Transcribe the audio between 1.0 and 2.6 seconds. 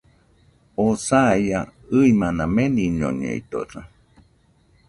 saia, ɨimana